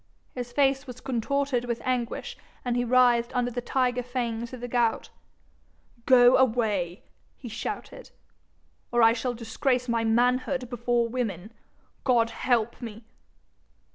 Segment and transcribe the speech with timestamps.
[0.33, 4.67] His face was contorted with anguish, and he writhed under the tiger fangs of the
[4.67, 5.09] gout.
[6.07, 7.03] 'Go away,'
[7.37, 8.09] he shouted,
[8.91, 11.53] 'or I shall disgrace my manhood before women,
[12.03, 13.03] God help me!'